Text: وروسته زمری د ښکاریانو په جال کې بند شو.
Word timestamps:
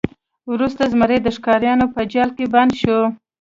وروسته 0.51 0.83
زمری 0.91 1.17
د 1.23 1.27
ښکاریانو 1.35 1.85
په 1.95 2.01
جال 2.13 2.29
کې 2.37 2.45
بند 2.53 2.71
شو. 2.81 2.99